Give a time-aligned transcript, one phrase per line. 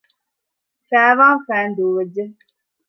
[0.89, 2.25] ފައިވާން ފައިން ދޫވެއްޖެ